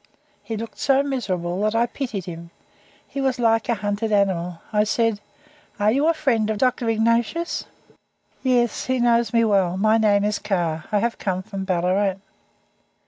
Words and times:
He 0.41 0.57
looked 0.57 0.79
so 0.79 1.03
miserable 1.03 1.61
that 1.61 1.75
I 1.75 1.85
pitied 1.85 2.25
him. 2.25 2.49
He 3.07 3.21
was 3.21 3.37
like 3.37 3.69
a 3.69 3.75
hunted 3.75 4.11
animal. 4.11 4.57
I 4.73 4.83
said: 4.83 5.19
"Are 5.79 5.91
you 5.91 6.07
a 6.07 6.15
friend 6.15 6.49
of 6.49 6.57
Dr. 6.57 6.89
Ignatius?" 6.89 7.65
"Yes, 8.41 8.85
he 8.85 8.97
knows 8.97 9.31
me 9.31 9.45
well. 9.45 9.77
My 9.77 9.99
name 9.99 10.23
is 10.23 10.39
Carr; 10.39 10.85
I 10.91 10.97
have 10.97 11.19
come 11.19 11.43
from 11.43 11.65
Ballarat." 11.65 12.15